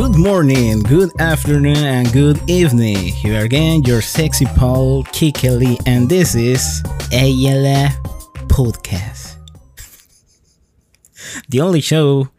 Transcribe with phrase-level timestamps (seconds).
[0.00, 2.96] Good morning, good afternoon, and good evening.
[2.96, 7.90] Here again, your sexy Paul Kikeli, and this is Ayala
[8.48, 9.36] Podcast.
[11.50, 12.30] The only show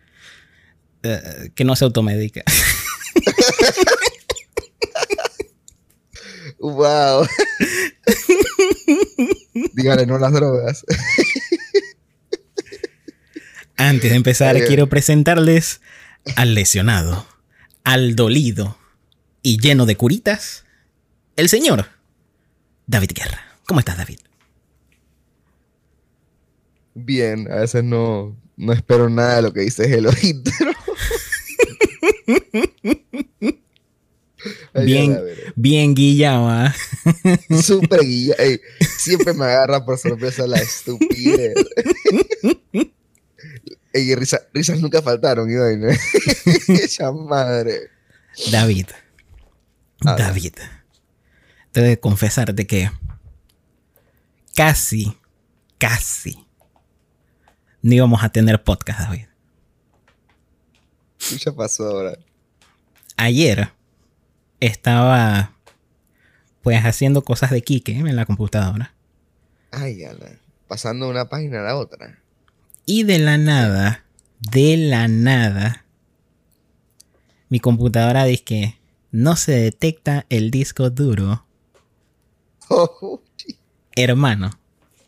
[1.06, 1.20] uh,
[1.56, 2.42] que no se automedica.
[6.58, 7.28] Wow.
[9.76, 10.84] Dígale no las drogas.
[13.78, 15.82] Antes de empezar, Ay, quiero presentarles
[16.36, 17.26] al lesionado,
[17.84, 18.78] al dolido
[19.42, 20.66] y lleno de curitas,
[21.36, 21.88] el señor
[22.88, 23.58] David Guerra.
[23.66, 24.20] ¿Cómo estás, David?
[26.94, 30.72] Bien, a veces no, no espero nada de lo que dices el intro.
[34.84, 35.20] Bien,
[35.56, 36.74] bien guillado, ¿ah?
[37.62, 38.36] Súper guilla.
[38.40, 38.60] ey,
[38.98, 41.54] siempre me agarra por sorpresa la estupidez.
[43.94, 45.90] Ey, risa- risas nunca faltaron, vaina.
[46.68, 47.90] Esa madre.
[48.52, 48.88] David.
[50.02, 50.54] David.
[51.72, 52.90] Tengo que confesarte que
[54.56, 55.18] casi,
[55.78, 56.46] casi
[57.82, 59.26] no íbamos a tener podcast, David.
[61.18, 62.18] ¿Qué ya pasó ahora?
[63.18, 63.70] Ayer
[64.60, 65.54] estaba
[66.62, 68.94] pues haciendo cosas de Kike en la computadora.
[69.72, 70.32] Ay, ala.
[70.68, 72.21] Pasando de una página a la otra.
[72.86, 74.06] Y de la nada,
[74.40, 75.86] de la nada,
[77.50, 81.46] mi computadora dice que no se detecta el disco duro.
[82.70, 83.22] Oh,
[83.96, 84.52] Hermano,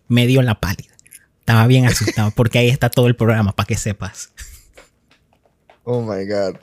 [0.07, 0.93] me dio la pálida.
[1.39, 4.31] Estaba bien asustado porque ahí está todo el programa, para que sepas.
[5.83, 6.57] oh my god.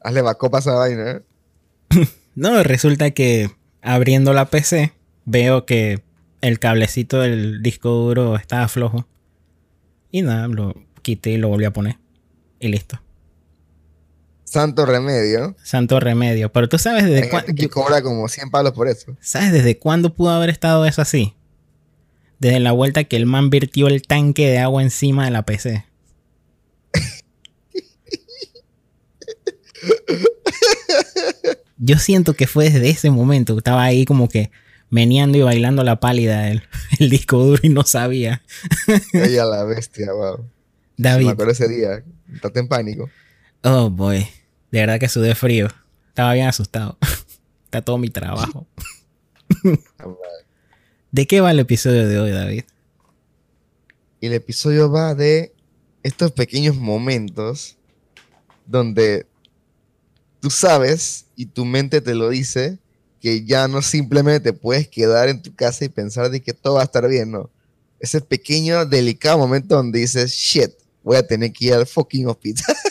[0.00, 1.22] Hazle backup a esa vaina, ¿eh?
[2.34, 3.50] No, resulta que
[3.82, 4.94] abriendo la PC
[5.26, 6.02] veo que
[6.40, 9.06] el cablecito del disco duro estaba flojo.
[10.12, 11.96] Y nada, lo quité y lo volví a poner.
[12.60, 13.00] Y listo.
[14.44, 15.56] Santo remedio.
[15.64, 16.52] Santo remedio.
[16.52, 19.16] Pero tú sabes desde, cuándo que cobra como 100 palos por eso.
[19.20, 21.34] ¿sabes desde cuándo pudo haber estado eso así.
[22.38, 25.86] Desde la vuelta que el man virtió el tanque de agua encima de la PC.
[31.78, 33.56] Yo siento que fue desde ese momento.
[33.56, 34.50] Estaba ahí como que
[34.92, 36.62] meneando y bailando la pálida el,
[37.00, 38.42] el disco duro y no sabía.
[39.12, 40.46] Ella la bestia, wow.
[40.96, 41.26] David.
[41.26, 42.04] Me acuerdo ese día.
[42.32, 43.10] Estás en pánico.
[43.62, 44.28] Oh boy.
[44.70, 45.68] De verdad que sudé frío.
[46.08, 46.98] Estaba bien asustado.
[47.64, 48.66] Está todo mi trabajo.
[49.98, 50.06] Ah.
[51.10, 52.64] ¿De qué va el episodio de hoy, David?
[54.20, 55.54] El episodio va de
[56.02, 57.76] estos pequeños momentos
[58.66, 59.26] donde
[60.40, 62.78] tú sabes y tu mente te lo dice
[63.22, 66.74] que ya no simplemente te puedes quedar en tu casa y pensar de que todo
[66.74, 67.48] va a estar bien, no.
[68.00, 70.72] Ese pequeño, delicado momento donde dices, shit,
[71.04, 72.74] voy a tener que ir al fucking hospital.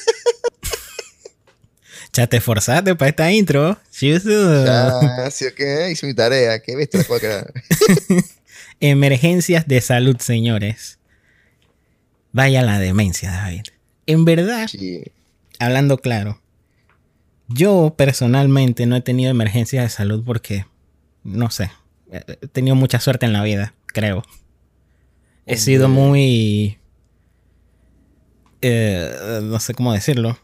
[2.13, 3.77] Ya te esforzaste para esta intro.
[3.89, 4.65] Chuzu.
[4.65, 7.05] ya, sí, ok, hice mi tarea, qué bestia.
[8.81, 10.99] Emergencias de salud, señores.
[12.33, 13.63] Vaya la demencia, David.
[14.07, 15.03] En verdad, Sí.
[15.57, 16.40] hablando claro,
[17.53, 20.65] yo personalmente no he tenido emergencias de salud porque,
[21.23, 21.71] no sé,
[22.11, 24.23] he tenido mucha suerte en la vida, creo.
[25.45, 26.77] He sido muy...
[28.61, 30.37] eh, no sé cómo decirlo.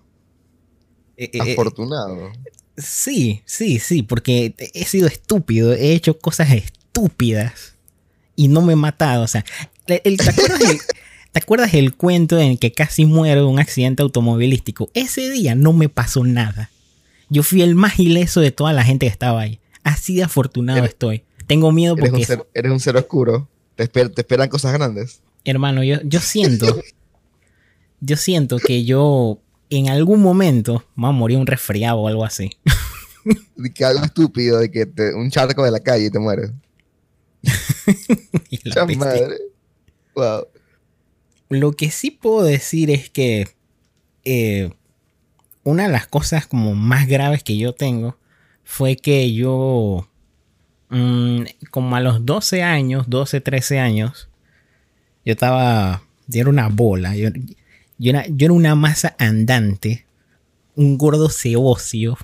[1.17, 2.31] Eh, eh, Afortunado.
[2.77, 7.75] Sí, sí, sí, porque he sido estúpido, he hecho cosas estúpidas
[8.35, 9.23] y no me he matado.
[9.23, 9.43] O sea,
[9.85, 10.79] ¿te, acuerdas el,
[11.31, 14.89] ¿te acuerdas el cuento en que casi muero de un accidente automovilístico?
[14.93, 16.69] Ese día no me pasó nada.
[17.29, 19.59] Yo fui el más ileso de toda la gente que estaba ahí.
[19.83, 21.23] Así de afortunado Eres- estoy.
[21.47, 23.47] Tengo miedo Eres un, porque, ser, eres un ser oscuro.
[23.75, 25.21] Te, esper- te esperan cosas grandes.
[25.45, 26.81] hermano, yo, yo siento,
[28.01, 29.39] yo siento que yo
[29.69, 32.49] en algún momento me voy a morir un resfriado o algo así.
[33.57, 36.51] De que algo estúpido, de que te- un charco de la calle y te mueres.
[38.49, 39.37] Y la madre.
[40.15, 40.47] Wow.
[41.49, 43.47] Lo que sí puedo decir es que
[44.25, 44.71] eh,
[45.67, 48.17] una de las cosas como más graves que yo tengo
[48.63, 50.07] fue que yo,
[50.87, 51.41] mm,
[51.71, 54.29] como a los 12 años, 12, 13 años,
[55.25, 57.31] yo estaba, yo era una bola, yo,
[57.97, 60.05] yo era, yo era una masa andante,
[60.75, 62.17] un gordo cebocio.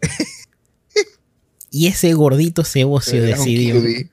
[1.70, 3.74] y ese gordito cebocio Era un decidió...
[3.74, 4.10] Kirby.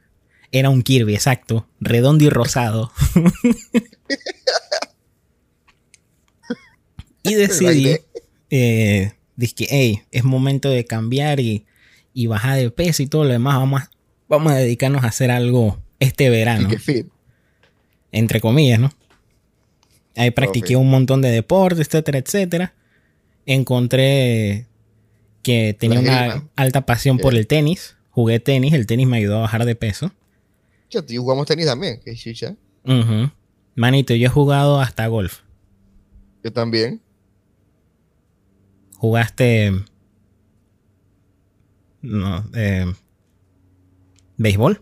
[0.51, 1.65] Era un Kirby, exacto.
[1.79, 2.91] Redondo y rosado.
[7.23, 7.99] y decidí.
[8.55, 11.65] Eh, dije, hey, es momento de cambiar y,
[12.13, 13.55] y bajar de peso y todo lo demás.
[13.55, 13.89] Vamos a,
[14.29, 16.69] vamos a dedicarnos a hacer algo este verano.
[18.11, 18.91] Entre comillas, ¿no?
[20.15, 22.73] Ahí practiqué un montón de deportes, etcétera, etcétera.
[23.47, 24.67] encontré
[25.41, 27.39] que tenía una alta pasión por Eh.
[27.39, 27.95] el tenis.
[28.11, 30.11] Jugué tenis, el tenis me ayudó a bajar de peso.
[30.91, 32.55] Yo, jugamos tenis también, que chicha.
[33.75, 35.39] Manito, yo he jugado hasta golf.
[36.43, 37.01] Yo también.
[39.03, 39.83] ¿Jugaste...
[42.01, 42.85] No, eh,
[44.37, 44.81] béisbol?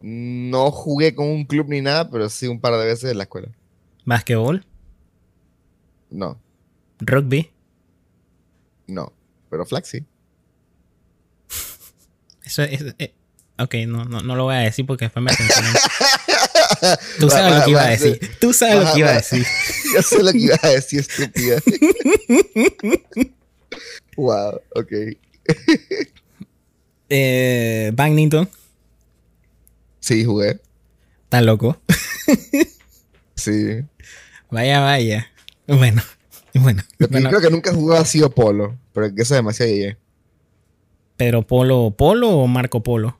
[0.00, 3.22] No jugué con un club ni nada, pero sí un par de veces en la
[3.24, 3.48] escuela.
[4.04, 4.66] ¿Básquetbol?
[6.10, 6.40] No,
[6.98, 7.48] ¿Rugby?
[8.88, 9.12] no.
[9.50, 10.04] Pero flag sí.
[12.42, 12.92] Eso es...
[12.98, 13.14] eh,
[13.56, 15.74] ok, no, no, no lo voy a decir porque después me censuran.
[17.18, 18.30] Tú sabes Va- lo que iba va- a va- decir.
[18.40, 19.46] Tú sabes lo que iba a decir.
[19.94, 21.60] Ya sé lo que iba a decir, estúpida.
[24.16, 24.92] wow, ok.
[27.10, 28.48] Eh, badminton.
[30.00, 30.60] Sí, jugué.
[31.24, 31.80] Está loco.
[33.34, 33.82] Sí.
[34.50, 35.26] Vaya, vaya.
[35.66, 36.02] Bueno,
[36.54, 36.82] bueno.
[36.98, 39.70] Lo que bueno creo que nunca jugado ha sido polo, pero que eso es demasiado
[39.72, 39.96] yeye.
[41.16, 43.18] pero Polo, ¿Polo o Marco Polo?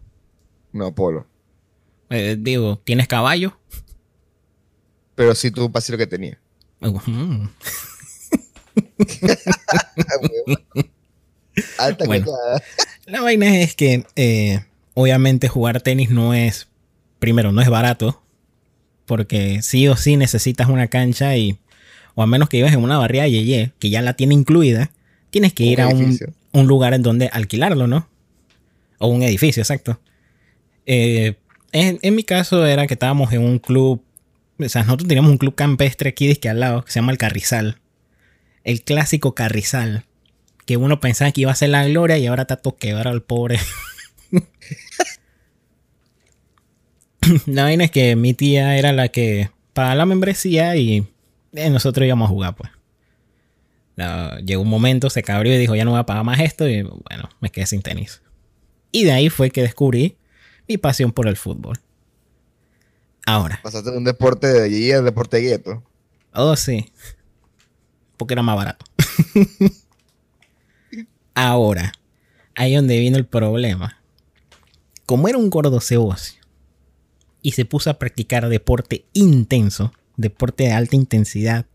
[0.73, 1.27] No, polo.
[2.11, 3.59] Eh, digo, ¿tienes caballo?
[5.15, 6.39] Pero sí tuvo un pasillo que tenía.
[6.81, 7.49] Ujú.
[11.79, 12.27] Alta Bueno.
[13.07, 14.65] La vaina es que, eh,
[14.95, 16.69] obviamente, jugar tenis no es.
[17.19, 18.23] Primero, no es barato.
[19.07, 21.59] Porque sí o sí necesitas una cancha y.
[22.15, 24.91] O a menos que vivas en una barriada Yeye, que ya la tiene incluida,
[25.31, 26.19] tienes que Un ir a un,
[26.53, 28.09] un lugar en donde alquilarlo, ¿no?
[28.99, 30.01] O un edificio, exacto.
[30.85, 31.37] Eh,
[31.73, 34.03] en, en mi caso era que estábamos en un club.
[34.59, 37.19] O sea, nosotros teníamos un club campestre aquí que al lado, que se llama el
[37.19, 37.79] Carrizal.
[38.65, 40.05] El clásico Carrizal.
[40.67, 43.23] Que uno pensaba que iba a ser la gloria y ahora está todo quebrado al
[43.23, 43.59] pobre.
[47.47, 51.07] la vaina es que mi tía era la que pagaba la membresía y
[51.55, 52.71] eh, nosotros íbamos a jugar, pues.
[54.45, 56.83] Llegó un momento, se cabrió y dijo, ya no voy a pagar más esto y
[56.83, 58.23] bueno, me quedé sin tenis.
[58.93, 60.18] Y de ahí fue que descubrí
[60.69, 61.79] mi pasión por el fútbol.
[63.27, 65.83] Ahora, Pasaste de un deporte de yeye al deporte de gueto.
[66.35, 66.91] oh sí,
[68.17, 68.85] porque era más barato.
[71.35, 71.93] Ahora,
[72.55, 74.01] ahí donde vino el problema.
[75.07, 76.35] Como era un gordo ceboso
[77.41, 81.67] y se puso a practicar deporte intenso, deporte de alta intensidad,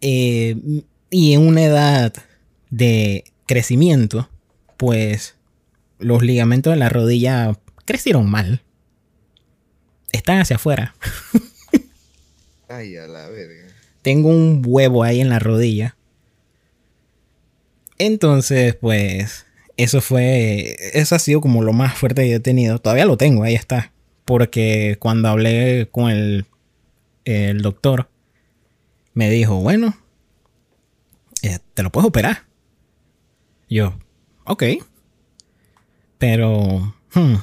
[0.00, 0.56] eh,
[1.10, 2.12] y en una edad
[2.70, 4.28] de crecimiento,
[4.76, 5.35] pues
[5.98, 8.62] los ligamentos de la rodilla crecieron mal.
[10.12, 10.94] Están hacia afuera.
[12.68, 13.66] Ay, a la verga.
[14.02, 15.96] Tengo un huevo ahí en la rodilla.
[17.98, 19.46] Entonces, pues,
[19.76, 22.78] eso fue, eso ha sido como lo más fuerte que yo he tenido.
[22.78, 23.92] Todavía lo tengo, ahí está.
[24.24, 26.46] Porque cuando hablé con el,
[27.24, 28.08] el doctor,
[29.14, 29.96] me dijo, bueno,
[31.42, 32.44] eh, te lo puedes operar.
[33.68, 33.94] Yo,
[34.44, 34.62] ok.
[36.18, 37.36] Pero, hmm,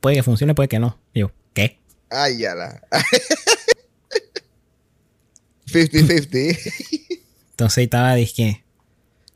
[0.00, 0.98] puede que funcione, puede que no.
[1.14, 1.78] Yo, ¿qué?
[2.10, 2.82] Ay, a la.
[5.66, 6.58] 50-50.
[7.50, 8.64] Entonces ahí estaba, dije,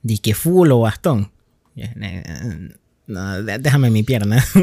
[0.03, 1.31] dije fútbol o bastón.
[1.77, 1.83] Y,
[3.07, 4.45] No, déjame mi pierna.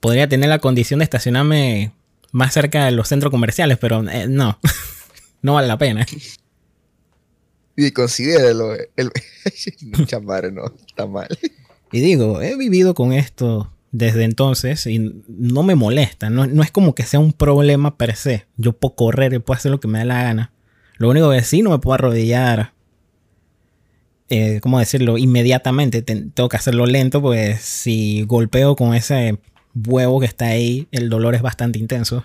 [0.00, 1.92] Podría tener la condición de estacionarme
[2.30, 4.58] más cerca de los centros comerciales, pero eh, no,
[5.42, 6.06] no vale la pena.
[7.76, 8.72] Y considéralo.
[8.96, 9.10] El...
[9.98, 10.64] Mucha madre, no.
[10.86, 11.28] Está mal.
[11.92, 16.30] Y digo, he vivido con esto desde entonces y no me molesta.
[16.30, 18.46] No, no es como que sea un problema per se.
[18.56, 20.52] Yo puedo correr y puedo hacer lo que me dé la gana.
[20.98, 22.72] Lo único que sí no me puedo arrodillar.
[24.30, 25.18] Eh, ¿Cómo decirlo?
[25.18, 26.02] Inmediatamente.
[26.02, 29.38] Ten- tengo que hacerlo lento, pues si golpeo con ese
[29.86, 32.24] huevo que está ahí, el dolor es bastante intenso.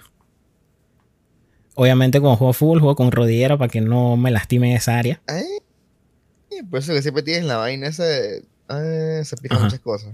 [1.82, 5.22] Obviamente cuando juego fútbol, juego con rodillera para que no me lastime esa área.
[6.70, 8.44] Por eso que siempre tienes la vaina esa de...
[8.68, 10.10] Ah, se pican muchas cosas.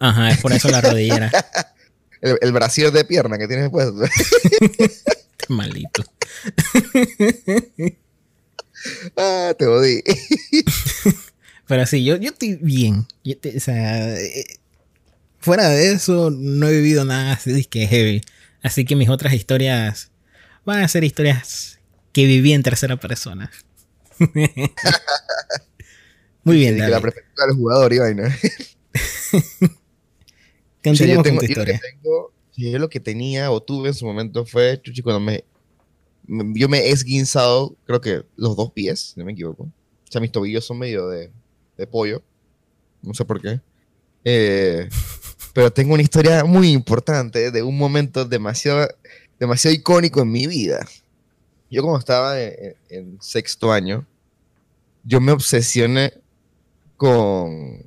[0.00, 1.30] Ajá, es por eso la rodillera.
[2.20, 3.94] El, el brasier de pierna que tienes puesto.
[5.48, 6.02] Maldito.
[9.16, 10.02] ah, te odi.
[11.68, 13.06] Pero sí, yo, yo estoy bien.
[13.22, 14.46] Yo te- o sea, eh,
[15.38, 18.20] fuera de eso, no he vivido nada así que heavy.
[18.64, 20.10] Así que mis otras historias
[20.68, 21.80] van a ser historias
[22.12, 23.50] que viví en tercera persona.
[26.44, 27.02] Muy bien, Que la David.
[27.04, 28.26] perspectiva del jugador y vaina.
[28.26, 28.30] O
[29.30, 29.40] sea,
[30.84, 31.80] Continuemos yo, tengo, con tu yo lo que historia.
[31.80, 35.44] tengo- yo lo que tenía o tuve en su momento fue, chuchi, cuando me,
[36.26, 39.64] me- yo me he esguinzado, creo que los dos pies, si no me equivoco.
[39.64, 41.30] O sea, mis tobillos son medio de,
[41.76, 42.22] de pollo.
[43.02, 43.60] No sé por qué.
[44.24, 44.88] Eh,
[45.54, 48.88] pero tengo una historia muy importante de un momento demasiado,
[49.38, 50.86] demasiado icónico en mi vida.
[51.70, 54.06] yo como estaba en, en sexto año,
[55.04, 56.12] yo me obsesioné
[56.96, 57.84] con,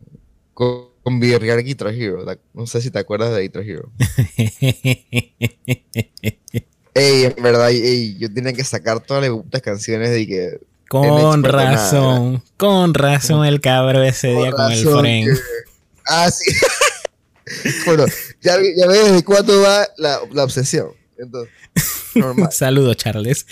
[0.53, 2.23] con, con videojugar Guitar Hero.
[2.23, 3.91] La- no sé si te acuerdas de Guitar Hero.
[6.93, 10.59] Ey, en verdad, ey, yo tenía que sacar todas las putas canciones de que...
[10.89, 15.25] Con nada, razón, con razón el cabro ese día con el fren.
[15.33, 15.39] que-
[16.05, 16.53] Ah, sí.
[17.85, 18.05] bueno,
[18.41, 20.89] ya, ya ves de cuánto va la, la obsesión.
[21.21, 21.53] Entonces,
[22.15, 22.49] normal.
[22.51, 23.45] Saludos, Charles.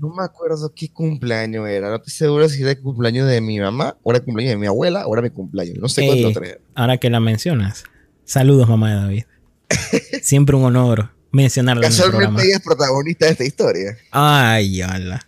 [0.00, 1.88] No me acuerdo qué cumpleaños era.
[1.90, 4.58] No estoy seguro si era el cumpleaños de mi mamá, o era el cumpleaños de
[4.58, 5.78] mi abuela, o era mi cumpleaños.
[5.78, 6.58] No sé cuánto tres.
[6.74, 7.84] Ahora que la mencionas.
[8.24, 9.24] Saludos, mamá de David.
[10.22, 11.82] Siempre un honor mencionarla.
[11.82, 13.98] Casualmente ella es protagonista de esta historia.
[14.10, 15.26] Ay, ala.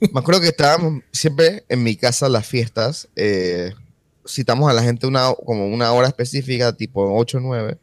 [0.00, 3.08] Me acuerdo que estábamos siempre en mi casa las fiestas.
[3.14, 3.72] eh,
[4.26, 7.78] citamos a la gente una, como una hora específica, tipo 8 o 9.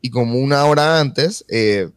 [0.00, 1.90] Y como una hora antes, eh,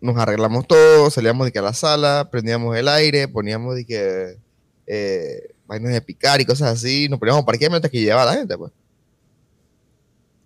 [0.00, 4.38] nos arreglamos todos, salíamos de que a la sala, prendíamos el aire, poníamos de que
[4.86, 7.08] eh, vainas de picar y cosas así.
[7.08, 8.72] Nos poníamos a parquear mientras que llegaba la gente, pues.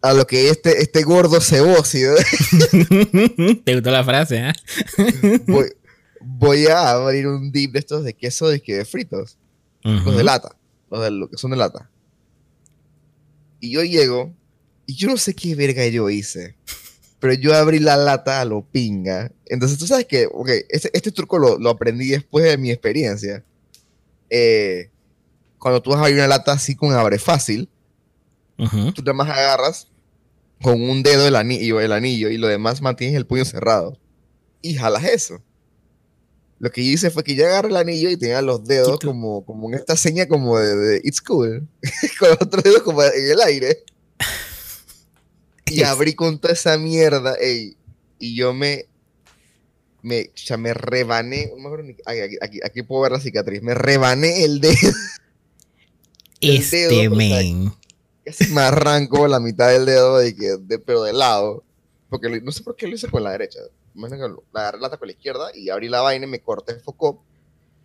[0.00, 2.14] A lo que este, este gordo cebócido
[3.64, 4.54] ¿Te gustó la frase, ah?
[5.48, 5.72] voy,
[6.20, 9.36] voy a abrir un dip de estos de queso de, que de fritos.
[9.82, 10.54] los de lata,
[10.88, 11.90] los de lo que son de lata.
[13.58, 14.32] Y yo llego,
[14.86, 16.54] y yo no sé qué verga yo hice,
[17.20, 19.32] pero yo abrí la lata a lo pinga.
[19.46, 23.44] Entonces tú sabes que, ok, este, este truco lo, lo aprendí después de mi experiencia.
[24.30, 24.90] Eh,
[25.58, 27.68] cuando tú vas a abrir una lata así con abre fácil,
[28.58, 28.92] Ujú.
[28.92, 29.88] tú nada más agarras
[30.62, 33.98] con un dedo el anillo, el anillo y lo demás mantienes el puño cerrado.
[34.62, 35.42] Y jalas eso.
[36.60, 39.44] Lo que yo hice fue que yo agarré el anillo y tenía los dedos como,
[39.44, 41.68] como en esta seña como de, de It's Cool.
[42.18, 43.84] con los otros dedos como en el aire.
[45.70, 47.76] Y abrí con toda esa mierda, ey,
[48.18, 48.86] y yo me,
[50.02, 51.50] me, sea, me rebané,
[52.40, 54.74] aquí, aquí, puedo ver la cicatriz, me rebané el dedo,
[56.40, 57.72] el Este dedo, o sea, men.
[58.24, 61.64] casi me arranco la mitad del dedo, de que, de, pero de lado,
[62.08, 63.58] porque lo- no sé por qué lo hice con la derecha,
[63.94, 66.80] lo- la agarré la con la izquierda y abrí la vaina y me corté el
[66.80, 67.24] foco.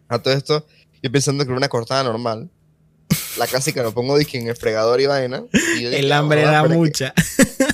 [0.09, 0.65] A todo esto,
[1.01, 2.49] yo pensando que era una cortada normal,
[3.37, 5.43] la clásica lo pongo dije, en el fregador y vaina.
[5.79, 7.13] y El "Ah, hambre voy a da esperar que- mucha.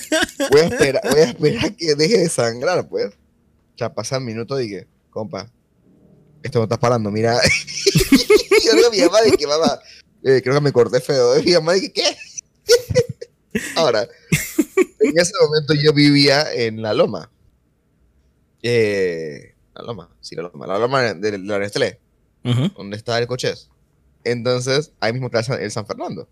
[0.50, 3.08] voy a esperar, voy a esperar que deje de sangrar, pues.
[3.08, 5.50] O sea, pasa el minuto y dije, compa,
[6.44, 7.39] esto no está parando, mira.
[8.65, 9.79] yo digo a mi mamá, dije, mamá,
[10.24, 11.39] eh, creo que me corté feo.
[11.39, 12.03] Y mi mamá dije, ¿qué?
[13.75, 14.08] Ahora,
[15.00, 17.32] en ese momento yo vivía en La Loma.
[18.62, 20.68] Eh, la Loma, sí, La Loma.
[20.68, 22.00] La Loma de, de la Nestlé,
[22.44, 22.70] Ujú.
[22.77, 23.70] donde está el coches.
[24.24, 26.27] Entonces, ahí mismo está el San Fernando.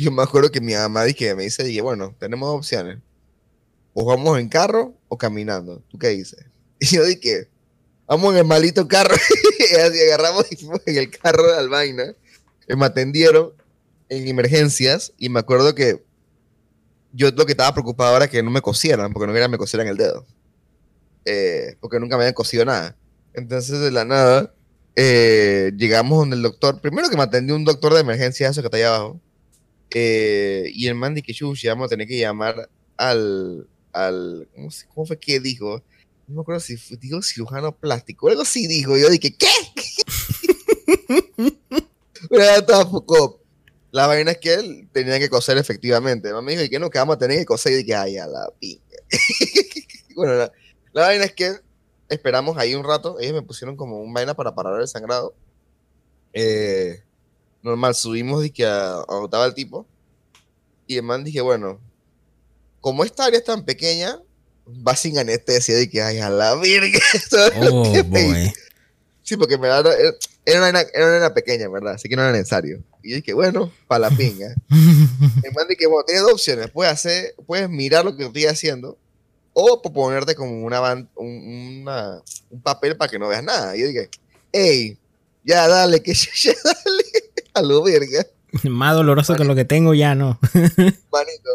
[0.00, 2.98] Yo me acuerdo que mi mamá dije, me dice, dije, bueno, tenemos dos opciones.
[3.92, 5.82] O vamos en carro o caminando.
[5.90, 6.44] ¿Tú qué dices?
[6.82, 7.48] Y yo dije,
[8.06, 9.14] vamos en el malito carro.
[9.58, 12.14] y así agarramos y fuimos en el carro al vaina.
[12.66, 13.52] Y me atendieron
[14.08, 15.12] en emergencias.
[15.18, 16.02] Y me acuerdo que
[17.12, 19.58] yo lo que estaba preocupado era que no me cosieran, porque no quería que me
[19.58, 20.24] cosieran el dedo.
[21.26, 22.96] Eh, porque nunca me habían cosido nada.
[23.34, 24.54] Entonces, de la nada,
[24.96, 26.80] eh, llegamos donde el doctor.
[26.80, 29.20] Primero que me atendió un doctor de emergencia, eso que está allá abajo.
[29.92, 33.68] Eh, y el man dice que "Chuchi, vamos a tener que llamar al.
[33.92, 35.82] al ¿cómo, cómo fue que dijo?
[36.28, 38.28] No me acuerdo si fue, dijo cirujano plástico.
[38.28, 38.96] Algo así dijo.
[38.96, 39.48] Yo dije, ¿qué?
[42.28, 43.40] Pero ya estaba poco.
[43.90, 46.28] La vaina es que él tenía que coser efectivamente.
[46.28, 46.90] El man me dijo, ¿y qué no?
[46.90, 47.72] Que vamos a tener que coser.
[47.72, 48.80] Y dije, ay, a la pinga.
[50.14, 50.52] bueno, la,
[50.92, 51.56] la vaina es que
[52.08, 53.18] esperamos ahí un rato.
[53.18, 55.34] Ellos me pusieron como un vaina para parar el sangrado.
[56.32, 57.02] Eh,
[57.62, 59.86] normal, subimos y que a, a estaba el tipo.
[60.86, 61.78] Y el man dije, bueno,
[62.80, 64.18] como esta área es tan pequeña,
[64.86, 65.80] va sin anestesia.
[65.80, 67.00] Y que, ay, a la virgen.
[67.70, 67.92] Oh.
[69.22, 69.92] Sí, porque me da, era,
[70.44, 71.94] era una, era una pequeña, ¿verdad?
[71.94, 72.82] Así que no era necesario.
[73.02, 74.48] Y yo dije, bueno, para la pinga.
[74.70, 76.70] El man dije, bueno, tienes dos opciones.
[76.70, 78.98] Puedes, hacer, puedes mirar lo que estoy haciendo
[79.52, 83.76] o po- ponerte como una, ban- un, una- un papel para que no veas nada.
[83.76, 84.08] Y yo dije,
[84.52, 84.98] hey,
[85.44, 87.29] ya dale, que ya, ya dale.
[87.62, 88.26] Lo verga,
[88.64, 90.38] Más doloroso que lo que tengo ya no.
[91.12, 91.50] manito.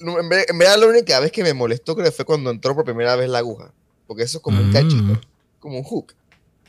[0.00, 2.74] En, ver- en verdad, la única vez que me molestó creo que fue cuando entró
[2.74, 3.72] por primera vez la aguja.
[4.08, 4.72] Porque eso es como un Mm.
[4.72, 5.20] cachito,
[5.60, 6.14] como un hook.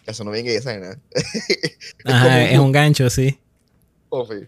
[0.05, 0.99] Eso no bien que ya saben nada.
[2.03, 3.39] como Ajá, un es un gancho, sí.
[4.09, 4.47] Ofi.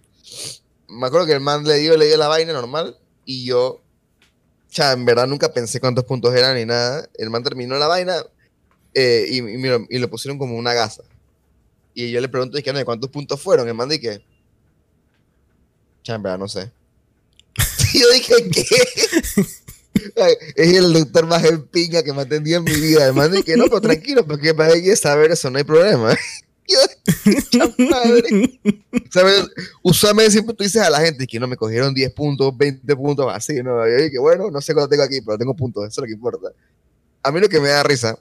[0.87, 3.81] Me acuerdo que el man le dio, le dio la vaina normal y yo, o
[4.69, 7.09] sea, en verdad nunca pensé cuántos puntos eran ni nada.
[7.17, 8.17] El man terminó la vaina
[8.93, 11.03] eh, y, y, lo- y le pusieron como una gasa.
[11.95, 13.67] Y yo le pregunto, dije, "No, ¿cuántos puntos fueron?
[13.67, 14.21] El man dije,
[16.05, 16.71] cha, en verdad no sé.
[17.93, 19.43] y yo dije, ¿qué?
[20.55, 23.05] es el doctor más en piña que me atendió en mi vida.
[23.05, 26.15] Hermano, y que no, pero tranquilo, porque para ella saber eso no hay problema.
[26.67, 26.79] Yo,
[27.77, 28.59] madre.
[29.11, 29.45] ¿Sabes?
[29.83, 33.27] Usualmente siempre tú dices a la gente que no me cogieron 10 puntos, 20 puntos,
[33.31, 33.87] así, ¿no?
[33.87, 36.13] Y que bueno, no sé cuánto tengo aquí, pero tengo puntos, eso es lo que
[36.13, 36.49] importa.
[37.21, 38.17] A mí lo que me da risa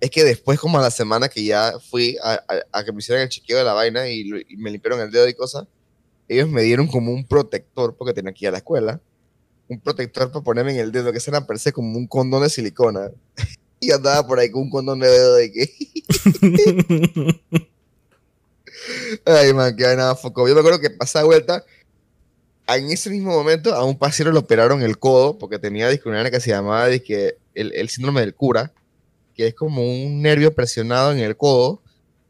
[0.00, 2.42] es que después, como a la semana que ya fui a,
[2.72, 4.24] a, que me hicieran el chequeo de la vaina y,
[4.56, 5.66] me limpiaron el dedo y cosas,
[6.26, 9.00] ellos me dieron como un protector, porque tenía que ir a la escuela,
[9.68, 12.50] un protector para ponerme en el dedo, que se era parece como un condón de
[12.50, 13.10] silicona.
[13.80, 15.70] y andaba por ahí con un condón de dedo de que...
[19.26, 20.48] Ay, man, que nada foco.
[20.48, 21.64] Yo me acuerdo que pasada vuelta,
[22.66, 26.40] en ese mismo momento a un paciente le operaron el codo porque tenía discriminación que
[26.40, 28.72] se llamaba que el, el síndrome del cura
[29.40, 31.80] que es como un nervio presionado en el codo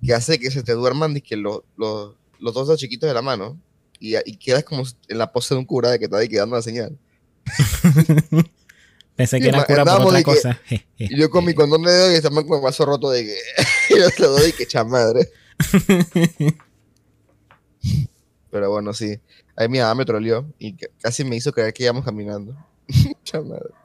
[0.00, 3.58] que hace que se te duerman que los, los, los dos chiquitos de la mano
[3.98, 6.54] y, y, quedas como en la pose de un cura de que está ahí quedando
[6.54, 6.96] la señal.
[9.16, 10.60] Pensé que era cura por otra cosa.
[10.98, 13.36] y yo con mi condón de dedo y man con el vaso roto de que
[13.90, 15.28] yo lo doy que chamadre.
[18.52, 19.18] Pero bueno, sí.
[19.56, 22.54] Ahí mi mamá me troleó y casi me hizo creer que íbamos caminando.
[23.24, 23.79] chamadre.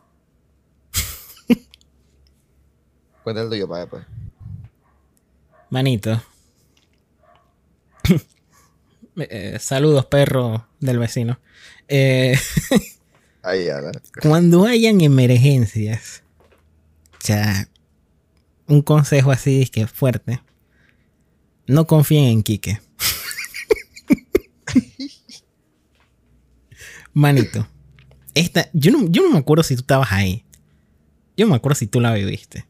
[3.25, 4.05] Cuéntale el tuyo, para pues.
[5.69, 6.21] Manito.
[9.17, 11.39] Eh, saludos, perro del vecino.
[11.87, 12.37] Eh,
[13.43, 13.65] Ahí,
[14.21, 16.21] cuando hayan emergencias,
[17.19, 17.69] sea,
[18.67, 20.41] un consejo así es que fuerte.
[21.65, 22.81] No confíen en Quique.
[27.13, 27.65] Manito.
[28.33, 30.43] Esta, yo no, yo no me acuerdo si tú estabas ahí.
[31.37, 32.65] Yo no me acuerdo si tú la viviste.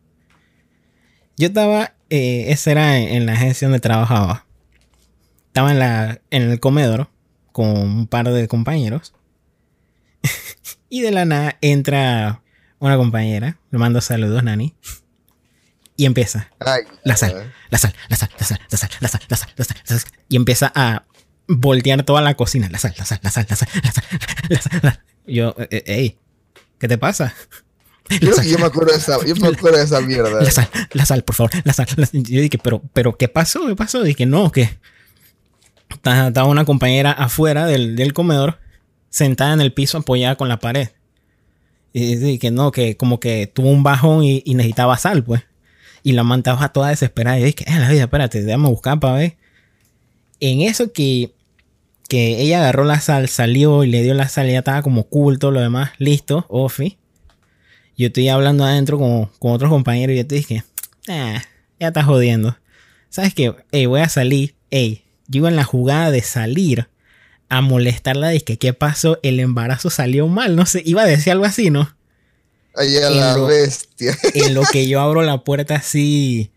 [1.37, 4.45] Yo estaba, eh, esa era en, la agencia donde trabajaba.
[5.47, 7.09] Estaba en, la, en el comedor
[7.51, 9.13] con un par de compañeros.
[10.89, 12.41] y de la nada entra
[12.79, 14.75] una compañera, le mando saludos, Nani.
[15.97, 16.51] Y empieza.
[17.03, 19.65] la sal, la sal, la sal, la sal, la sal, la sal, la sal, la
[19.65, 20.11] sal, la sal.
[20.27, 21.05] Y empieza a
[21.47, 22.69] voltear toda la cocina.
[22.69, 24.03] La sal, la sal, la sal, la sal, la sal,
[24.49, 25.03] la sal.
[25.25, 26.19] Yo, ey,
[26.79, 27.33] ¿qué te pasa?
[28.21, 30.41] Yo, me acuerdo de esa, yo me acuerdo de esa mierda.
[30.41, 31.87] La sal, la sal, por favor, la sal.
[32.11, 33.65] Yo dije, pero, pero, ¿qué pasó?
[33.65, 34.03] ¿Qué pasó?
[34.03, 34.77] Dije, no, que
[35.89, 38.59] estaba una compañera afuera del, del, comedor,
[39.09, 40.89] sentada en el piso, apoyada con la pared.
[41.93, 45.41] Y dije, no, que como que tuvo un bajón y, necesitaba sal, pues.
[46.03, 47.39] Y la mantaba toda desesperada.
[47.39, 49.37] Y dije, eh, la vida, espérate, déjame buscar para ver.
[50.39, 51.33] En eso que,
[52.07, 55.49] que ella agarró la sal, salió y le dio la sal, ya estaba como culto,
[55.49, 56.99] lo demás, listo, ofi
[57.97, 60.63] yo estoy hablando adentro con, con otros compañeros y yo te dije,
[61.07, 61.41] ah,
[61.79, 62.57] ya estás jodiendo.
[63.09, 63.53] ¿Sabes qué?
[63.71, 64.55] Ey, voy a salir.
[64.71, 66.89] Ey, yo iba en la jugada de salir
[67.49, 68.29] a molestarla.
[68.29, 69.19] Dije, ¿qué pasó?
[69.23, 70.55] El embarazo salió mal.
[70.55, 71.95] No sé, iba a decir algo así, ¿no?
[72.75, 74.17] Ahí a la bestia.
[74.33, 76.51] En lo que yo abro la puerta así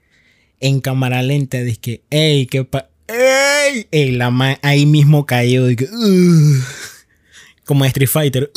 [0.60, 2.88] en cámara lenta, dije, ey, ¿qué pasa?
[3.06, 3.86] ¡Ey!
[3.90, 5.66] Ey, la ahí mismo cayó.
[5.66, 5.88] Dije,
[7.64, 8.50] como Street Fighter.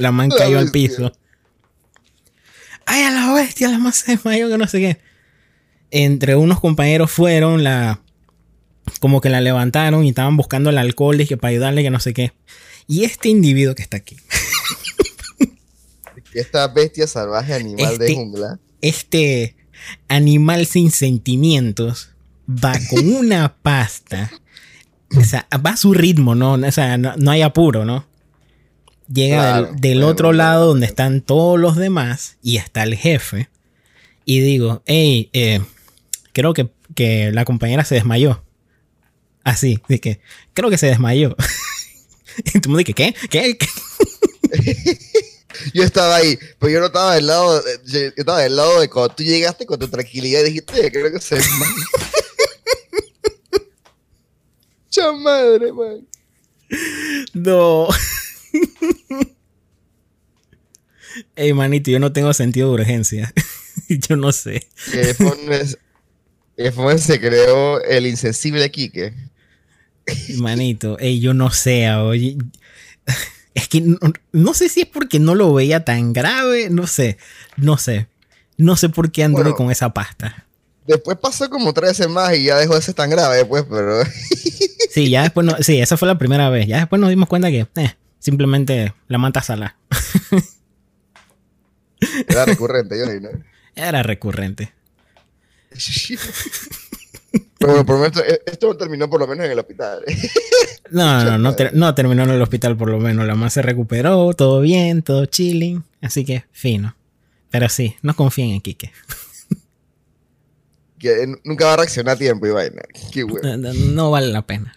[0.00, 1.12] La man cayó al piso.
[2.86, 3.68] ¡Ay, a la bestia!
[3.68, 4.98] La man se desmayó, que no sé qué.
[5.90, 8.00] Entre unos compañeros fueron, la.
[9.00, 12.14] Como que la levantaron y estaban buscando el alcohol que para ayudarle, que no sé
[12.14, 12.32] qué.
[12.86, 14.16] Y este individuo que está aquí.
[16.32, 18.58] Esta bestia salvaje animal de este jungla.
[18.80, 19.54] Este
[20.08, 22.12] animal sin sentimientos
[22.48, 24.30] va con una pasta.
[25.14, 26.54] O sea, va a su ritmo, ¿no?
[26.54, 28.06] O sea, no hay apuro, ¿no?
[29.12, 33.48] Llega del, otro lado donde están todos los demás y está el jefe.
[34.24, 35.60] Y digo, hey, eh,
[36.32, 38.42] creo que, que, la compañera se desmayó.
[39.42, 40.20] Así, de que
[40.52, 41.36] creo que se desmayó.
[42.54, 43.14] y tú me dices, ¿qué?
[43.28, 43.58] ¿Qué?
[45.74, 49.14] yo estaba ahí, pero yo no estaba del lado, yo estaba del lado de cuando
[49.14, 51.72] tú llegaste con tu tranquilidad y dijiste, creo que se desmayó.
[54.90, 56.06] Chamadre, man.
[57.32, 57.88] No.
[61.36, 63.32] Ey, manito, yo no tengo sentido de urgencia.
[63.88, 64.68] yo no sé.
[64.92, 65.14] Que
[66.98, 69.14] se creó el insensible Quique.
[70.36, 72.36] Manito, ey, yo no sé, oye.
[73.54, 73.82] Es que
[74.32, 77.18] no, sé si es porque no lo veía tan grave, no sé,
[77.56, 78.08] no sé.
[78.56, 80.46] No sé por qué anduve con esa pasta.
[80.86, 84.02] Después pasó como tres semanas más y ya dejó de ser tan grave después, pero...
[84.90, 86.66] sí, ya después no, sí, esa fue la primera vez.
[86.66, 89.76] Ya después nos dimos cuenta que, eh, Simplemente la manta sala.
[92.28, 93.28] Era recurrente, yo ¿no?
[93.74, 94.72] Era recurrente.
[97.58, 100.02] Pero por lo menos esto, esto terminó por lo menos en el hospital.
[100.92, 103.24] No, no, no, ter- no terminó en el hospital por lo menos.
[103.24, 105.84] La mamá se recuperó, todo bien, todo chilling.
[106.02, 106.96] Así que fino.
[107.48, 108.90] Pero sí, no confíen en Quique.
[110.98, 112.82] que nunca va a reaccionar a tiempo y vaina.
[113.12, 113.56] Qué bueno.
[113.56, 114.74] No, no- no vale la pena.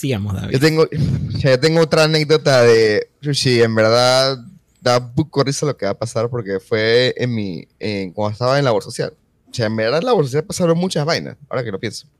[0.00, 0.52] Sigamos, David.
[0.52, 0.88] Yo tengo,
[1.38, 3.60] yo tengo otra anécdota de Sushi.
[3.60, 4.38] En verdad,
[4.80, 7.68] da poco risa lo que va a pasar porque fue en mi.
[7.78, 9.12] En, cuando estaba en labor social.
[9.50, 12.06] O sea, en verdad, en labor social pasaron muchas vainas, ahora que lo pienso.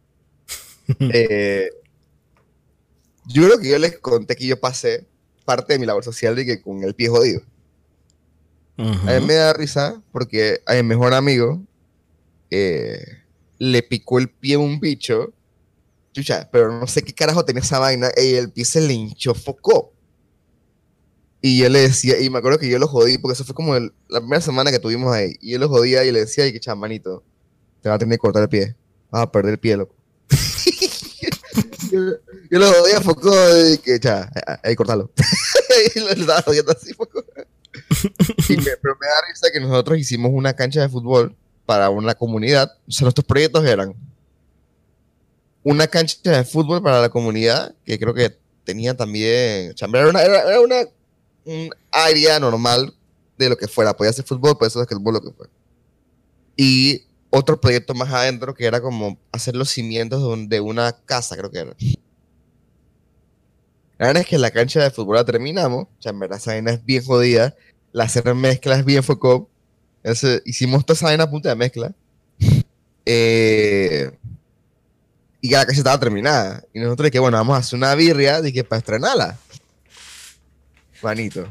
[0.99, 1.71] Eh,
[3.27, 5.07] yo creo que yo les conté que yo pasé
[5.45, 7.43] parte de mi labor social de que con el pie jodido.
[8.77, 9.09] Ujú.
[9.09, 11.62] A mí me da risa porque a mi mejor amigo
[12.51, 13.21] eh,
[13.59, 15.33] le picó el pie a un bicho.
[16.12, 18.11] Chucha, pero no sé qué carajo tenía esa vaina.
[18.16, 19.92] Y el pie se le hinchó foco.
[21.42, 23.75] Y yo le decía, y me acuerdo que yo lo jodí, porque eso fue como
[23.77, 25.35] el- la primera semana que tuvimos ahí.
[25.40, 27.23] Y yo lo jodía y le decía, y que chamanito,
[27.81, 28.77] te va a tener que cortar el pie.
[29.11, 29.94] Vas a perder el pie, loco.
[31.90, 33.33] yo, lo jodía foco
[33.73, 34.31] y que, cha,
[34.62, 35.11] ahí cortalo.
[35.96, 37.25] y lo estaba jodiendo así, foco.
[38.46, 41.35] Sí, me- pero me da risa que nosotros hicimos una cancha de fútbol
[41.66, 42.70] para una comunidad.
[42.87, 43.94] O sea, nuestros proyectos eran
[45.62, 49.75] una cancha de fútbol para la comunidad, que creo que tenía también.
[49.79, 50.77] Era una, era, una
[51.44, 52.94] un área normal
[53.38, 53.96] de lo que fuera.
[53.96, 55.53] Podía ser fútbol, puede ser basquetbol, lo que fuera.
[56.57, 60.92] Y otro proyecto más adentro que era como hacer los cimientos de, un- de una
[60.92, 61.77] casa, creo que era.
[63.99, 65.87] La verdad es que la cancha de fútbol la terminamos.
[66.14, 67.55] Verdad esa vaina es bien jodida.
[67.92, 69.03] La hacer mezcla es bien.
[70.03, 71.92] Entonces, hicimos toda esa vaina a punta de mezcla.
[73.12, 74.12] Eh,
[75.40, 76.62] y la cancha estaba terminada.
[76.74, 79.38] Y nosotros dije, bueno, vamos a hacer una birria de que para estrenarla.
[81.03, 81.42] Manito.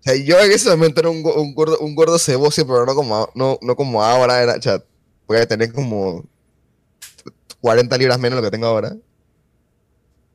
[0.00, 2.94] O sea, yo en ese momento era un, un gordo, un gordo ceboso, pero no
[2.94, 4.42] como, no, no como ahora.
[4.42, 4.82] Era, o sea,
[5.26, 6.24] voy a tener como
[7.60, 8.94] 40 libras menos de lo que tengo ahora.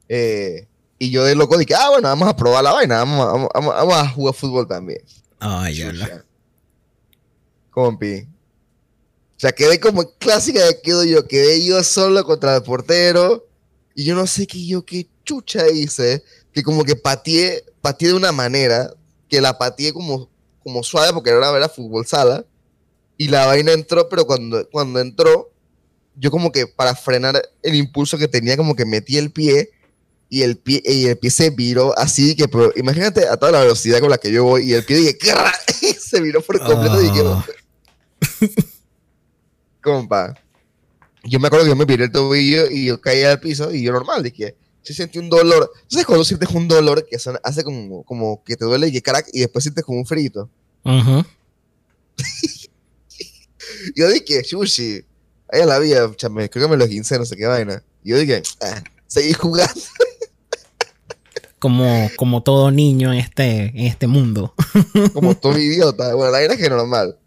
[0.09, 0.67] Eh,
[0.99, 3.75] y yo de loco dije, ah, bueno, vamos a probar la vaina, vamos, vamos, vamos-
[3.75, 5.01] vamos a jugar fútbol también.
[5.39, 5.91] Ay, ya.
[7.71, 8.27] Compi.
[9.43, 13.45] O sea, quedé como clásica de quedo yo, quedé yo solo contra el portero.
[13.93, 18.13] Y yo no sé qué yo qué chucha hice, que como que pateé, pateé de
[18.13, 18.93] una manera,
[19.27, 20.29] que la pateé como,
[20.63, 22.45] como suave porque era era fútbol sala.
[23.17, 25.51] Y la vaina entró, pero cuando, cuando entró,
[26.15, 29.71] yo como que para frenar el impulso que tenía, como que metí el pie
[30.29, 33.59] y el pie, y el pie se viró así que, pero imagínate a toda la
[33.59, 35.17] velocidad con la que yo voy y el pie dije,
[35.99, 37.43] se viró por completo y dije, Oh.
[39.83, 40.33] compa.
[41.23, 43.83] Yo me acuerdo que yo me viré el tobillo y yo caí al piso y
[43.83, 45.71] yo normal, dije, sí sentí un dolor.
[45.87, 49.27] ¿Sabes cuando sientes un dolor que hace como, como que te duele y que crack
[49.31, 50.49] y después sientes como un frito?
[53.95, 55.05] Yo dije, sushi,
[55.51, 57.83] ahí a la vida, chame, creo que me lo quince, no sé qué vaina.
[58.03, 59.73] Yo dije, ah, seguí jugando.
[61.59, 64.53] Como, como todo niño en este, en este mundo.
[65.13, 66.13] como todo idiota.
[66.13, 67.17] Bueno, la verdad es que normal.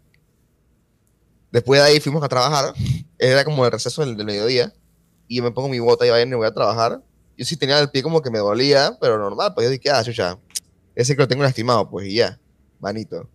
[1.57, 2.71] Después de ahí fuimos a trabajar.
[3.17, 4.71] Era como el receso del, del mediodía.
[5.27, 7.01] Y yo me pongo mi bota y vaina y voy a trabajar.
[7.35, 9.53] Yo sí tenía el pie como que me dolía, pero normal.
[9.55, 10.37] Pues yo dije, ah, chucha,
[10.93, 12.39] ese que lo tengo lastimado, pues y ya,
[12.79, 13.27] manito.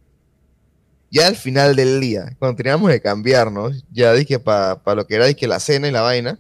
[1.11, 5.27] Ya al final del día, cuando teníamos que cambiarnos, ya dije para lo que era
[5.27, 6.39] dije, la cena y la vaina,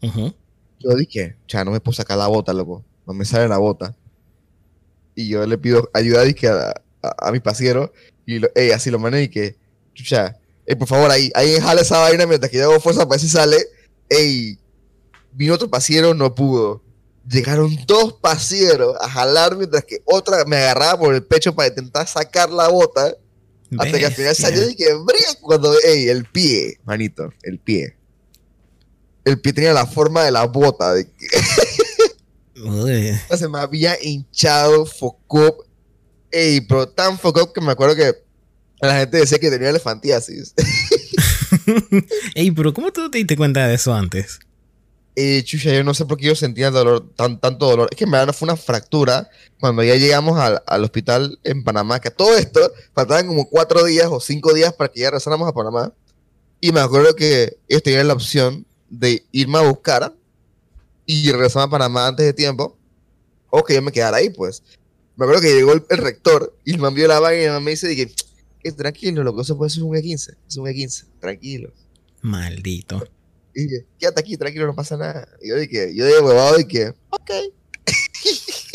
[0.00, 0.32] Ujú.
[0.78, 2.82] yo dije, cha, no me puedo sacar la bota, loco.
[3.06, 3.94] No me sale la bota.
[5.14, 6.70] Y yo le pido ayuda dije, a,
[7.02, 7.92] a, a mi pasiero.
[8.24, 9.56] Y lo, ey, así lo mando y que,
[9.92, 13.10] chucha, ey, por favor, ahí, ahí jala esa vaina mientras que yo hago fuerza para
[13.10, 13.66] ver si sale.
[14.08, 14.58] Ey,
[15.32, 16.82] vino otro pasiero, no pudo.
[17.28, 22.06] Llegaron dos pasieros a jalar mientras que otra me agarraba por el pecho para intentar
[22.06, 23.16] sacar la bota.
[23.78, 24.86] Hasta que al final salió y que
[25.40, 27.96] cuando, ey, el pie, manito, el pie.
[29.24, 31.26] El pie tenía la forma de la bota, de que
[33.36, 35.66] se me había hinchado Focop.
[36.30, 38.21] Ey, pero tan Focop que me acuerdo que
[38.88, 40.54] la gente decía que tenía elefantiasis.
[42.34, 44.40] Ey, pero ¿cómo tú te diste cuenta de eso antes?
[45.14, 47.88] Eh, chucha, yo no sé por qué yo sentía dolor, tan, tanto dolor.
[47.90, 49.28] Es que en verdad fue una fractura.
[49.60, 54.08] Cuando ya llegamos al, al hospital en Panamá, que todo esto faltaban como cuatro días
[54.10, 55.92] o cinco días para que ya regresáramos a Panamá.
[56.60, 60.14] Y me acuerdo que ellos tenían la opción de irme a buscar
[61.06, 62.76] y regresar a Panamá antes de tiempo.
[63.50, 64.62] O que yo me quedara ahí, pues.
[65.16, 67.86] Me acuerdo que llegó el, el rector y me envió la vaina y me dice,
[67.86, 68.12] dije,
[68.64, 70.36] "Eh, tranquilo, lo que se puede es un E15.
[70.48, 71.72] Es un E15, tranquilo.
[72.20, 73.06] Maldito.
[73.54, 75.28] Y dije, quédate aquí, tranquilo, no pasa nada.
[75.42, 77.30] Y yo dije, yo de huevado dije, ok.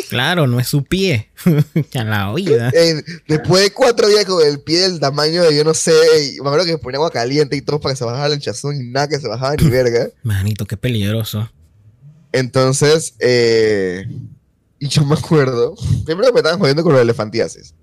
[0.10, 1.30] Claro, no es su pie.
[1.92, 2.72] ya la oída.
[2.78, 5.94] Eh, después de cuatro días con el pie del tamaño de yo no sé,
[6.36, 8.76] y me acuerdo que ponía agua caliente y todo para que se bajara el hinchazón
[8.76, 10.10] y nada que se bajaba ni verga.
[10.24, 11.50] Manito, qué peligroso.
[12.32, 14.06] Entonces, eh,
[14.80, 17.74] y yo me acuerdo, primero me estaban jodiendo con los elefantiasis.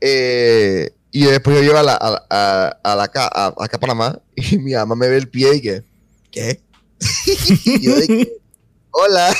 [0.00, 4.20] Eh, y después yo llego a la, a, a, a la a- acá a Panamá
[4.34, 5.84] y mi mamá me ve el pie y que,
[6.32, 6.60] ¿qué?
[7.64, 8.32] y yo dije,
[8.90, 9.32] hola.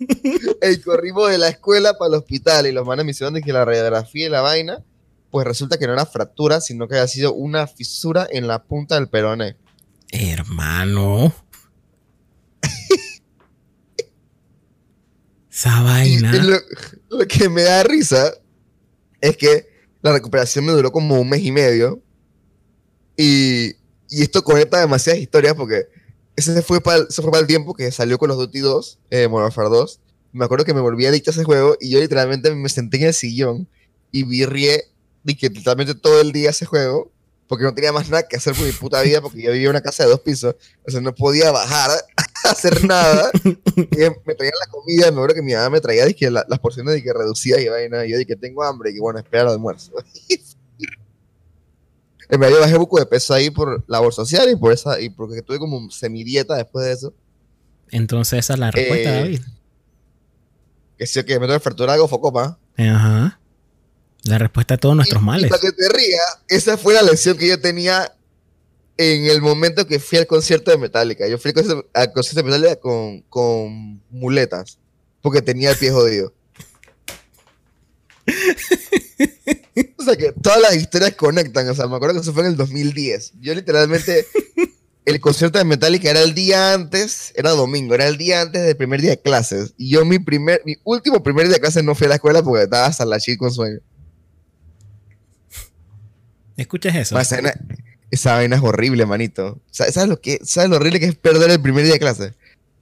[0.70, 3.52] y corrimos de la escuela para el hospital y los manes me hicieron de que
[3.52, 4.82] la radiografía y la vaina,
[5.30, 8.96] pues resulta que no era fractura, sino que había sido una fisura en la punta
[8.96, 9.56] del peroné.
[10.10, 11.32] Hermano.
[15.50, 16.32] Esa vaina.
[16.32, 16.56] lo,
[17.10, 18.32] lo que me da risa
[19.22, 19.68] es que
[20.02, 22.02] la recuperación me duró como un mes y medio.
[23.16, 23.76] Y,
[24.10, 25.86] y esto conecta demasiadas historias porque
[26.36, 29.28] ese fue para el, fue para el tiempo que salió con los Duty 2, eh,
[29.28, 30.00] Modern Warfare 2.
[30.32, 33.04] Me acuerdo que me volví adicto a ese juego y yo literalmente me senté en
[33.04, 33.68] el sillón
[34.10, 34.84] y virrié
[35.22, 37.12] de que literalmente todo el día ese juego
[37.46, 39.70] porque no tenía más nada que hacer por mi puta vida porque yo vivía en
[39.70, 40.56] una casa de dos pisos.
[40.86, 41.90] O sea, no podía bajar
[42.50, 43.30] hacer nada.
[43.44, 46.94] Y me traían la comida, me acuerdo que mi mamá me traía la- las porciones
[46.94, 49.48] de que reducía y vaina, y yo dije, tengo hambre, y que bueno, espera el
[49.50, 49.92] almuerzo.
[52.28, 54.98] en verdad yo bajé un poco de peso ahí por labor social y por esa,
[55.00, 57.14] y porque tuve como semidieta después de eso.
[57.90, 59.40] Entonces esa es la respuesta, Eh, David.
[60.98, 62.58] Que sí, que me tengo que fracturar algo focopa.
[62.78, 63.38] Ajá.
[64.24, 65.46] La respuesta a todos nuestros Y- males.
[65.46, 68.14] Y para que te rías, esa fue la lección que yo tenía
[68.96, 71.26] en el momento que fui al concierto de Metallica.
[71.28, 74.78] Yo fui al concierto, al concierto de Metallica con, con muletas,
[75.20, 76.32] porque tenía el pie jodido.
[79.98, 81.68] o sea que todas las historias conectan.
[81.68, 83.34] O sea, me acuerdo que eso fue en el 2010.
[83.40, 84.26] Yo literalmente,
[85.04, 88.76] el concierto de Metallica era el día antes, era domingo, era el día antes del
[88.76, 89.74] primer día de clases.
[89.76, 92.42] Y yo mi primer, mi último primer día de clases no fui a la escuela
[92.42, 93.80] porque estaba hasta la chica con sueño.
[96.56, 97.14] ¿Escuchas eso?
[97.14, 97.24] Ma,
[98.12, 99.60] Esa vaina, es horrible, manito.
[99.72, 102.34] Sa- ¿Sabes lo, que, ¿Sabes lo horrible que es perder el primer día de clase?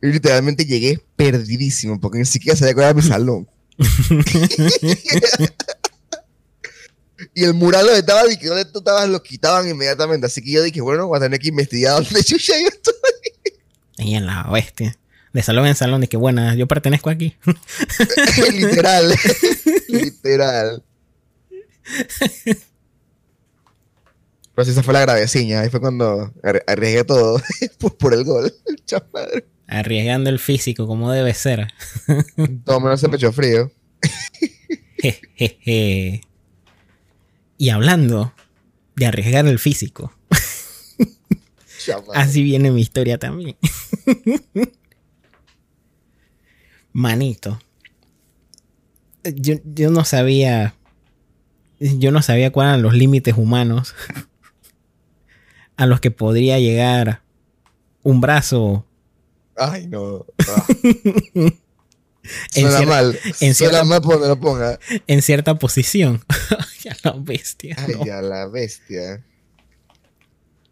[0.02, 3.48] Yo literalmente llegué perdidísimo porque ni siquiera sabía cuál era mi salón.
[7.34, 10.26] y el mural donde estaba, y que donde tú estabas, lo quitaban inmediatamente.
[10.26, 12.94] Así que yo dije, bueno, voy a tener que investigar dónde chucha yo estoy.
[13.98, 14.96] Ahí en la bestia.
[15.32, 17.36] De salón en salón, de que buena, yo pertenezco aquí.
[18.52, 19.14] Literal.
[19.88, 20.82] Literal.
[24.60, 25.60] Pero sí, esa fue la graveciña.
[25.62, 27.40] Ahí fue cuando arri- arriesgué todo
[27.98, 28.52] por, el gol.
[28.84, 29.46] Chamadre.
[29.66, 31.68] Arriesgando el físico como debe ser.
[32.66, 33.72] Todo menos el pecho frío.
[34.98, 36.20] Jejeje.
[37.56, 38.34] Y hablando
[38.96, 40.12] de arriesgar el físico,
[42.12, 43.56] así viene mi historia también.
[46.92, 47.58] Manito.
[49.24, 50.74] Yo, yo no sabía.
[51.78, 53.94] Yo no sabía cuáles eran los límites humanos
[55.80, 57.22] a los que podría llegar
[58.02, 58.86] un brazo
[59.56, 60.24] Ay, no.
[60.48, 60.66] Ah.
[62.54, 63.18] En Suena cier- mal.
[63.24, 64.78] en Suena cierta- mal por donde lo ponga.
[65.06, 66.22] en cierta posición.
[66.82, 67.76] ya la bestia.
[67.78, 68.12] Ay, no.
[68.12, 69.24] a la bestia.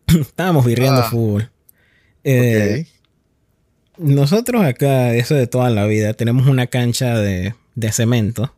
[0.06, 1.10] Estábamos virreando Ah.
[1.10, 1.50] fútbol.
[2.24, 2.86] Eh.
[3.96, 8.54] Nosotros acá, eso de toda la vida, tenemos una cancha de, de cemento.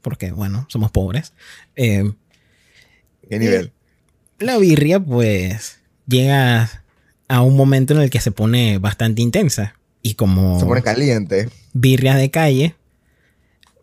[0.00, 1.34] Porque, bueno, somos pobres.
[1.76, 2.12] Eh,
[3.28, 3.72] ¿Qué nivel?
[4.38, 5.77] la birria, pues,
[6.08, 6.82] llega
[7.28, 9.74] a un momento en el que se pone bastante intensa.
[10.02, 11.48] Y como Se pone caliente.
[11.72, 12.74] birria de calle,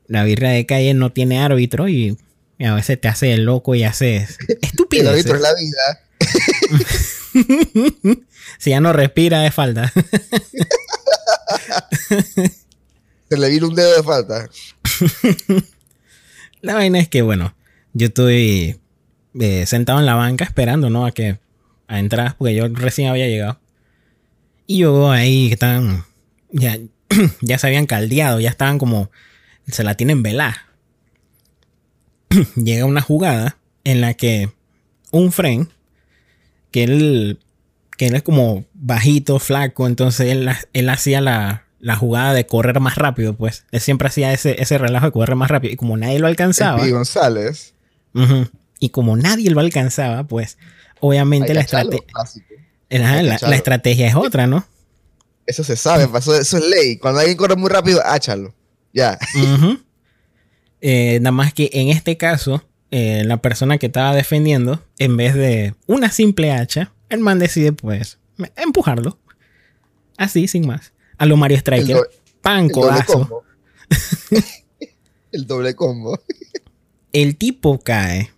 [0.07, 2.17] la birria de calle no tiene árbitro y,
[2.59, 5.11] a veces te hace el loco y haces El estúpido.
[5.11, 6.01] árbitro es la vida.
[8.57, 9.91] si ya no respira, es falta.
[13.29, 14.49] Se le vino un dedo de falta.
[16.61, 17.55] La vaina es que, bueno,
[17.93, 18.79] yo estoy
[19.39, 21.05] eh, sentado en la banca esperando, ¿no?
[21.05, 21.39] A que
[21.87, 23.59] a entrar, porque yo recién había llegado.
[24.67, 26.05] Y yo ahí que están,
[26.51, 26.77] ya,
[27.41, 29.11] ya se habían caldeado, ya estaban como,
[29.67, 30.65] se la tienen velada.
[32.55, 34.49] Llega una jugada en la que
[35.11, 35.69] un friend,
[36.71, 37.39] que él,
[37.97, 42.79] que él es como bajito, flaco, entonces él, él hacía la, la jugada de correr
[42.79, 43.65] más rápido, pues.
[43.71, 45.71] Él siempre hacía ese, ese relajo de correr más rápido.
[45.71, 46.85] Y como nadie lo alcanzaba.
[46.87, 47.75] Y González.
[48.79, 50.57] Y como nadie lo alcanzaba, pues
[50.99, 52.03] obviamente la, estrate-
[53.55, 54.65] estrategia es otra, ¿no?
[55.45, 56.97] Eso se sabe, eso es ley.
[56.97, 58.53] Cuando alguien corre muy rápido, áchalo.
[58.93, 59.17] Ya.
[60.88, 65.34] Eh, nada más que en este caso, eh, la persona que estaba defendiendo, en vez
[65.34, 68.19] de una simple hacha, el man decide, pues,
[68.55, 69.17] empujarlo.
[70.17, 70.93] Así, sin más.
[71.17, 71.97] A lo Mario Striker.
[72.41, 73.43] Pan, codazo.
[75.31, 76.19] El doble combo.
[77.12, 78.31] El tipo cae,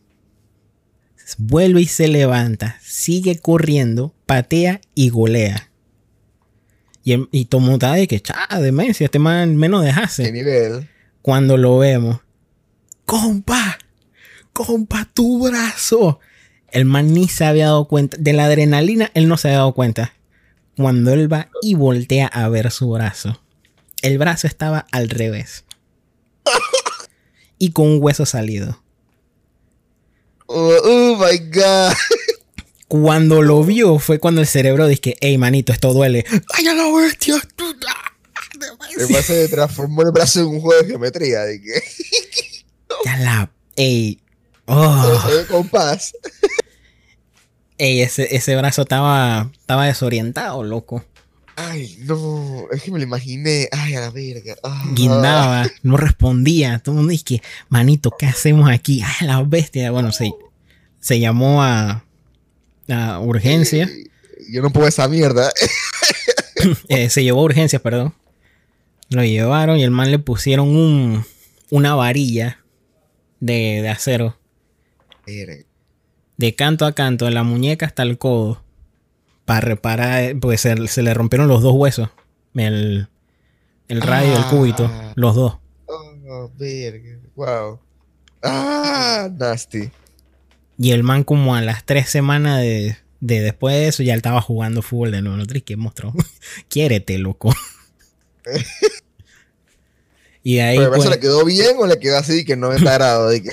[1.38, 5.70] vuelve y se levanta, sigue corriendo, patea y golea.
[7.04, 10.32] Y, el- y Tomuta de que, cha, demencia, este man menos ¿Qué dejase.
[10.32, 10.90] nivel?
[11.22, 12.20] Cuando lo vemos,
[13.06, 13.78] compa,
[14.54, 16.20] compa, tu brazo.
[16.72, 18.18] El man ni se había dado cuenta.
[18.20, 20.13] De la adrenalina, él no se había dado cuenta.
[20.76, 23.42] Cuando él va y voltea a ver su brazo,
[24.02, 25.66] el brazo estaba al revés.
[27.60, 28.84] Y con un hueso salido.
[30.47, 31.93] Oh, oh my god.
[32.88, 36.25] Cuando lo vio fue cuando el cerebro dice que, hey manito, esto duele.
[36.53, 37.36] ¡Ay, a la bestia!
[38.97, 41.41] Me pasa de transformó el brazo en un juego de geometría.
[41.41, 41.81] De que
[43.05, 43.51] Ya la...
[43.75, 44.19] Ey.
[44.65, 46.13] Oh, se ve con paz.
[47.77, 51.05] ey, ese, ese brazo estaba, estaba desorientado, loco.
[51.60, 52.67] Ay, no.
[52.72, 53.67] Es que me lo imaginé.
[53.72, 54.56] Ay, a la verga.
[54.63, 54.84] Ah.
[54.93, 56.78] Guindaba, no respondía.
[56.78, 59.02] Todo el mundo dice que, manito, ¿qué hacemos aquí?
[59.04, 59.89] ¡Ay, a la bestia!
[59.89, 60.32] Bueno, se,
[61.00, 62.06] se llamó a,
[62.89, 63.86] a urgencia.
[63.86, 64.04] Eh,
[64.52, 65.52] Yo no puedo esa mierda.
[66.89, 68.15] Eh, se llevó a urgencias, perdón.
[69.10, 71.24] Lo llevaron y el man le pusieron un,
[71.70, 72.60] una varilla
[73.39, 74.38] de, de acero.
[76.38, 78.63] De canto a canto, de la muñeca hasta el codo,
[79.47, 82.10] para reparar, pues se, se le rompieron los dos huesos,
[82.53, 83.07] el,
[83.88, 84.47] el radio y el Ah.
[84.49, 85.57] cúbito, los dos.
[85.86, 87.17] Oh, verga.
[87.33, 87.79] Wow.
[88.43, 89.89] Ah, nasty.
[90.77, 94.17] Y el man como a las tres semanas de, de después de eso ya él
[94.17, 95.41] estaba jugando fútbol de nuevo.
[95.65, 96.13] ¿qué monstruo?
[96.67, 97.55] Quiérete, loco.
[100.43, 103.31] y ahí, ¿Pero brazo pues, le quedó bien o le quedó así que 90 grados?
[103.31, 103.51] De que,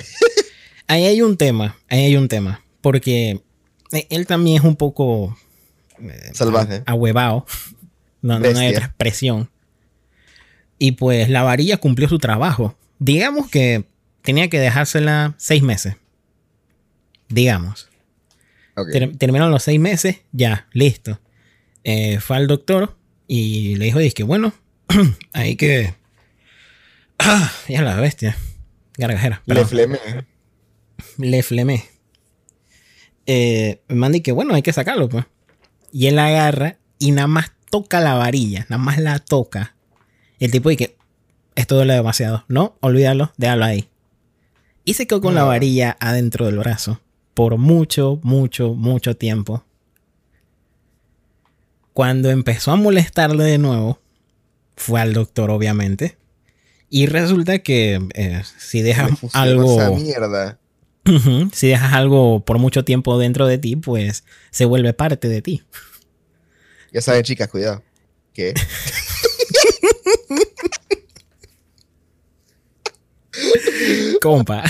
[0.87, 3.41] ahí hay un tema, ahí hay un tema, porque
[3.93, 5.44] eh, él también es un poco eh,
[6.33, 6.83] Salvaje.
[6.85, 7.45] ahuevado.
[8.21, 9.49] No, no hay otra expresión.
[10.79, 12.77] Y pues la varilla cumplió su trabajo.
[12.99, 13.85] Digamos que
[14.21, 15.95] tenía que dejársela seis meses.
[17.29, 17.89] Digamos.
[18.91, 21.19] Ter- terminaron los seis meses, ya, listo.
[21.83, 24.53] Eh, fue al doctor y le dijo, que bueno,
[25.33, 25.93] hay que...
[27.19, 28.35] Ah, ya la bestia.
[28.97, 29.41] Gargajera.
[29.45, 29.99] Le flemé.
[31.17, 31.85] le flemé.
[33.27, 35.25] Eh, me manda y que bueno, hay que sacarlo, pues.
[35.95, 39.77] Y él agarra y nada más toca la varilla, nada más la toca.
[40.39, 40.97] El tipo dice que
[41.55, 42.43] esto duele demasiado.
[42.49, 43.87] No, olvídalo, déjalo ahí.
[44.83, 46.99] Y se quedó con la varilla adentro del brazo
[47.33, 49.63] por mucho, mucho, mucho tiempo.
[51.93, 54.01] Cuando empezó a molestarle de nuevo,
[54.75, 56.17] fue al doctor, obviamente.
[56.89, 59.79] Y resulta que eh, si dejas algo.
[59.79, 60.59] Esa mierda.
[61.53, 65.63] Si dejas algo por mucho tiempo dentro de ti, pues se vuelve parte de ti.
[66.91, 67.83] Ya saben, chicas, cuidado.
[68.33, 68.53] ¿Qué?
[74.21, 74.63] Compa.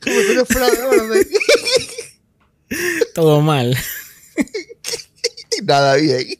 [0.00, 0.16] Como.
[3.14, 3.76] Todo mal.
[5.64, 6.38] Nada bien.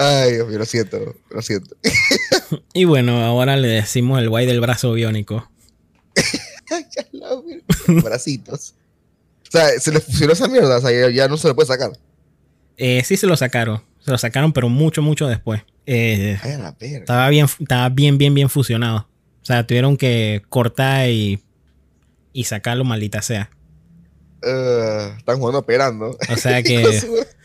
[0.00, 1.76] Ay, Dios mío, lo siento, lo siento.
[2.72, 5.50] Y bueno, ahora le decimos el guay del brazo biónico.
[8.02, 8.74] Bracitos.
[9.46, 11.66] O sea, se le fusionó esa mierda, o sea, ya, ya no se le puede
[11.66, 11.90] sacar.
[12.76, 13.82] Eh, sí se lo sacaron.
[14.00, 15.62] Se lo sacaron, pero mucho, mucho después.
[15.86, 16.98] Eh, Ay, a la verga.
[16.98, 19.08] estaba bien, estaba bien, bien, bien fusionado.
[19.42, 21.42] O sea, tuvieron que cortar y,
[22.32, 23.50] y sacarlo, maldita sea.
[24.42, 26.16] Eh, están jugando operando.
[26.30, 26.84] O sea que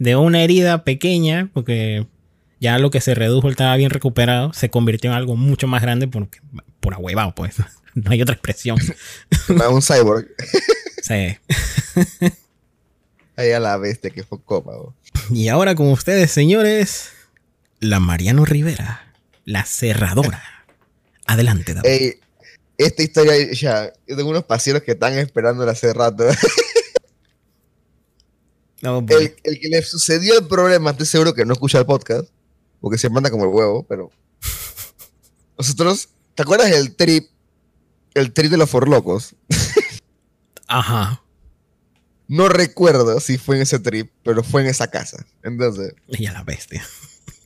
[0.00, 2.06] de una herida pequeña, porque
[2.58, 6.08] ya lo que se redujo estaba bien recuperado, se convirtió en algo mucho más grande
[6.08, 6.40] porque,
[6.80, 7.54] por ahuevado, pues.
[7.92, 8.78] No hay otra expresión.
[9.48, 10.28] un cyborg.
[11.02, 11.40] Sea,
[13.34, 14.94] Ahí a la bestia que fue bo.
[15.28, 17.10] y ahora con ustedes, señores,
[17.80, 19.12] la Mariano Rivera,
[19.44, 20.40] la cerradora.
[21.26, 21.88] Adelante, David.
[21.88, 22.20] Ey,
[22.78, 26.24] esta historia, ya, yo tengo unos pacientes que están esperándola hace rato.
[28.82, 29.04] Boy.
[29.08, 32.28] El, el que le sucedió el problema, estoy seguro que no escucha el podcast,
[32.80, 34.10] porque se manda como el huevo, pero.
[35.58, 37.28] Nosotros, ¿te acuerdas del trip?
[38.14, 39.34] El trip de los forlocos.
[40.66, 41.22] Ajá.
[42.26, 45.26] No recuerdo si fue en ese trip, pero fue en esa casa.
[45.42, 46.86] Entonces, Ella la bestia.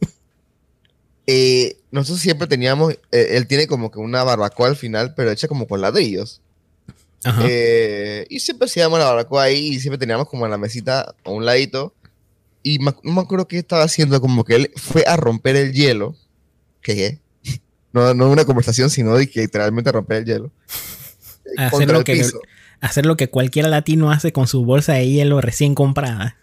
[1.27, 2.93] eh, nosotros siempre teníamos.
[3.11, 6.43] eh, él tiene como que una barbacoa al final, pero hecha como con ladrillos.
[7.47, 11.31] Eh, y siempre hacíamos la barbacoa ahí y siempre teníamos como en la mesita a
[11.31, 11.95] un ladito.
[12.63, 16.17] Y me me acuerdo qué estaba haciendo, como que él fue a romper el hielo.
[16.81, 17.21] ¿Qué?
[17.93, 20.51] No, no una conversación, sino de que literalmente romper el hielo.
[21.57, 22.29] Hacer lo que-.
[22.81, 26.37] Hacer lo que cualquier latino hace con su bolsa de hielo recién comprada.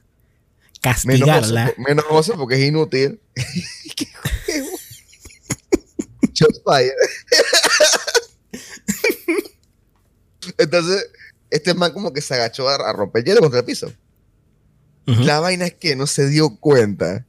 [0.82, 1.74] castigarla.
[1.78, 3.20] Menos oso, porque es inútil.
[3.96, 4.08] ¿Qué
[4.46, 4.70] juego?
[6.66, 6.94] fire.
[10.62, 11.10] Entonces,
[11.50, 13.92] este man como que se agachó a, romper hielo contra el piso.
[15.06, 17.26] La vaina es que no se dio cuenta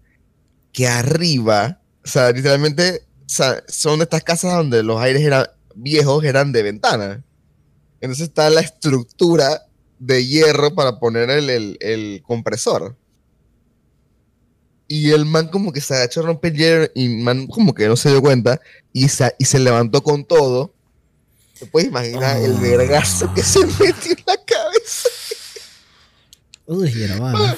[0.72, 6.62] que arriba, o sea, literalmente son estas casas donde los aires eran viejos, eran de
[6.62, 7.24] ventana.
[8.00, 9.66] Entonces está la estructura
[9.98, 12.96] de hierro para poner el, compresor.
[14.88, 17.88] Y el man como que se agachó a romper hierro y el man como que
[17.88, 18.60] no se dio cuenta
[18.92, 20.71] y se, y se levantó con todo.
[21.58, 25.08] ¿Te puedes imaginar el vergazo que se metió en la cabeza?
[26.66, 27.56] Uy, hermano.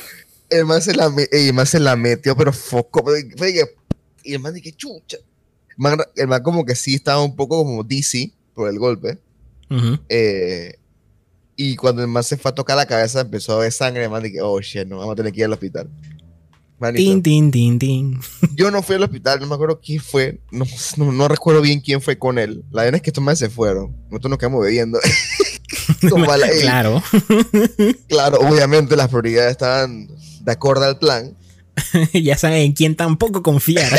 [0.50, 3.04] El man se la, el man se la metió, pero foco.
[4.22, 5.18] Y el man dije, chucha.
[6.16, 9.18] El man, como que sí estaba un poco como dizzy por el golpe.
[10.08, 10.78] eh,
[11.56, 14.04] y cuando el man se fue a tocar la cabeza, empezó a ver sangre.
[14.04, 15.88] El man dije, oh shit, no, vamos a tener que ir al hospital.
[16.94, 18.20] Tin, tin, tin, tin.
[18.56, 20.40] Yo no fui al hospital, no me acuerdo quién fue.
[20.50, 20.64] No,
[20.96, 22.64] no, recuerdo bien quién fue con él.
[22.70, 23.96] La verdad es que estos más se fueron.
[24.10, 24.98] Nosotros nos quedamos bebiendo.
[26.60, 27.02] claro.
[28.08, 30.08] claro, obviamente las prioridades estaban
[30.40, 31.36] de acuerdo al plan.
[32.12, 33.90] ya saben en quién tampoco confiar.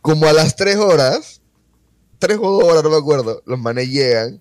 [0.00, 1.40] Como a las tres horas,
[2.18, 4.40] tres o dos horas, no me acuerdo, los manes llegan.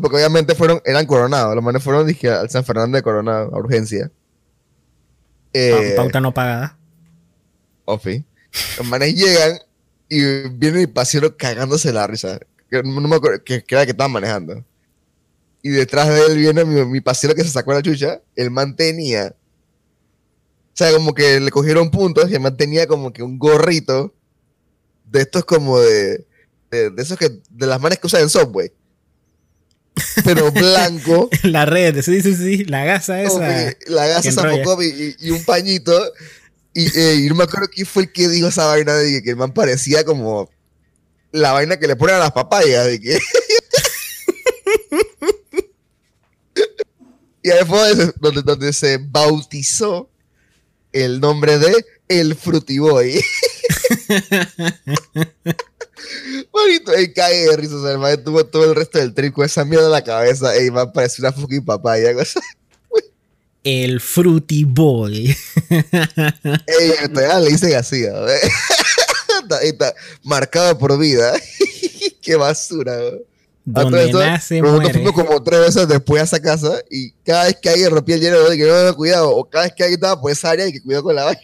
[0.00, 1.54] Porque obviamente fueron, eran coronados.
[1.54, 4.10] Los manes fueron dije, al San Fernando de Coronado, a urgencia.
[5.52, 6.78] Eh, pauta no pagada.
[7.84, 8.24] Ofi.
[8.78, 9.58] Los manes llegan
[10.08, 12.40] y viene mi pasiero cagándose la risa.
[12.70, 14.64] Que no me acuerdo, que, era que estaban manejando
[15.62, 19.34] y detrás de él viene mi, mi que se sacó la chucha, él mantenía,
[20.72, 24.12] o sea, como que le cogieron puntos y él mantenía como que un gorrito
[25.04, 26.26] de estos como de,
[26.70, 28.72] de, esos que, de las manes que usan en Subway.
[30.24, 31.28] Pero blanco.
[31.42, 33.74] la red, sí, sí, sí, la gasa esa.
[33.86, 35.92] La gasa esa y, y, un pañito.
[36.74, 39.30] Y, eh, y, no me acuerdo quién fue el que dijo esa vaina de que
[39.30, 40.50] el man parecía como
[41.30, 42.86] la vaina que le ponen a las papayas.
[42.86, 43.18] De que
[47.44, 50.08] Y ahí fue donde, donde, se bautizó
[50.92, 53.20] el nombre de El Frutiboy.
[56.50, 58.18] Bonito, y cae de risa, hermano.
[58.18, 60.54] Tuvo todo el resto del trip con esa mierda en la cabeza.
[60.54, 62.14] Ey, a parecer una fucking papaya.
[62.14, 62.40] Cosa.
[63.64, 65.36] El Fruity Boy.
[65.70, 68.04] Ey, todavía le dicen así.
[69.42, 71.32] está, está marcado por vida.
[72.20, 72.98] Qué basura.
[73.64, 77.56] Donde esto, nace nosotros fuimos como tres veces después a esa casa y cada vez
[77.62, 79.98] que alguien rompía el hielo de que no, no, cuidado, o cada vez que alguien
[79.98, 81.40] estaba por esa área y que cuidado con la vaina.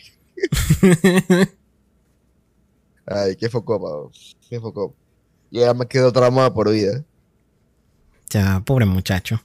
[3.11, 4.13] Ay, qué foco, pavo.
[4.49, 4.95] Qué foco.
[5.51, 7.05] Y ya me quedó traumado por vida.
[8.29, 9.43] Ya, pobre muchacho.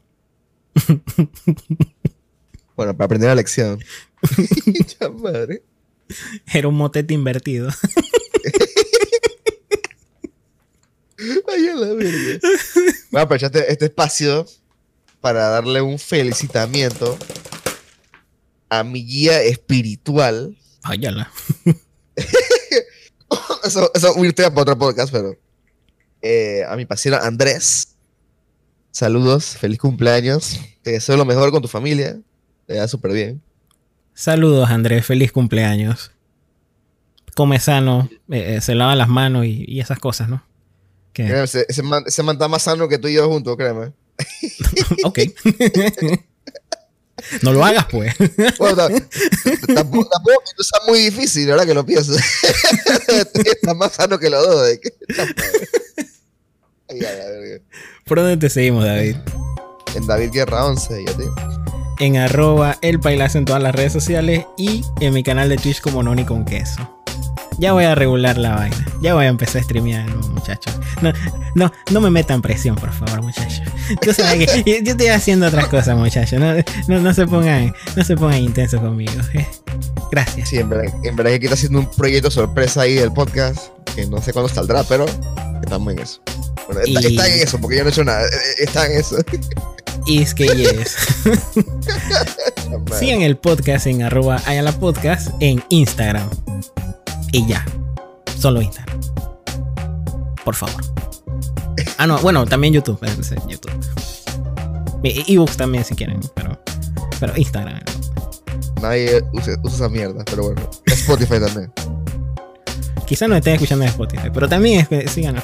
[2.76, 3.80] bueno, para aprender la lección.
[5.00, 5.64] ya, madre.
[6.54, 7.70] Era un motete invertido.
[11.48, 12.40] Ay, a la verga.
[13.12, 14.46] Voy a aprovechar este, este espacio
[15.22, 17.18] para darle un felicitamiento
[18.68, 20.58] a mi guía espiritual.
[20.82, 21.00] Ay,
[23.64, 25.36] eso, eso un para otro podcast, pero
[26.22, 27.96] eh, a mi paciente Andrés.
[28.92, 30.60] Saludos, feliz cumpleaños.
[30.84, 32.20] Te deseo lo mejor con tu familia.
[32.68, 33.42] Te da súper bien.
[34.14, 36.12] Saludos, Andrés, feliz cumpleaños.
[37.36, 40.44] Come sano, eh, eh, se lava las manos y esas cosas, ¿no?
[41.16, 43.94] Ese, ese, man, está más sano que tú y yo juntos, créeme.
[45.04, 45.20] ok.
[47.42, 48.14] no lo hagas, pues.
[48.58, 48.88] Bueno,
[49.74, 51.66] tampoco, tampoco está muy difícil, ¿verdad?
[51.66, 52.18] Que lo pienses.
[53.46, 54.80] está más sano que los dos.
[58.06, 59.16] ¿Por dónde te seguimos, David?
[59.96, 61.24] En David Guerra 11, ya te
[62.00, 65.82] En arroba el pailazo en todas las redes sociales y en mi canal de Twitch
[65.82, 66.93] como Noni con queso.
[67.58, 68.86] Ya voy a regular la vaina.
[69.02, 70.74] Ya voy a empezar a streamear, muchachos.
[71.02, 71.14] No,
[71.56, 73.62] no, no me metan presión, por favor, muchachos.
[74.02, 76.40] Yo, que yo estoy haciendo otras cosas, muchachos.
[76.40, 79.14] No, no, se pongan, no se pongan intensos conmigo.
[79.34, 79.48] ¿eh?
[80.12, 80.50] Gracias.
[80.50, 84.06] Sí, en verdad, en verdad que está haciendo un proyecto sorpresa ahí del podcast, que
[84.06, 85.06] no sé cuándo saldrá, pero
[85.62, 86.22] estamos en eso.
[86.68, 88.26] Bueno, está, en eso, porque yo no he hecho nada.
[88.26, 89.18] Eh, está en eso.
[90.06, 90.98] Y es que yes.
[93.00, 94.42] Sigan el podcast en arroba
[94.80, 96.30] podcast en Instagram.
[97.34, 97.66] Y ya.
[98.40, 99.02] Solo Instagram.
[100.46, 100.82] Por favor.
[101.98, 103.00] Ah, no, bueno, también YouTube.
[103.50, 103.72] YouTube.
[105.04, 106.58] Ebooks también si quieren, pero,
[107.20, 107.80] pero Instagram.
[108.82, 110.70] Nadie usa, esa mierda, pero bueno.
[110.86, 111.74] Spotify también.
[113.08, 115.36] Quizá no estén escuchando en Spotify, pero también sigan.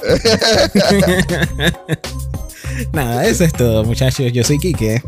[2.92, 4.32] Nada, eso es todo, muchachos.
[4.32, 5.02] Yo soy Kike.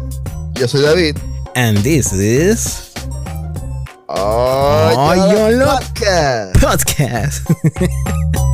[0.55, 1.16] Yo soy David.
[1.55, 2.91] And this is.
[4.09, 6.59] Oh, Oyolo Podcast.
[6.61, 7.42] Podcast.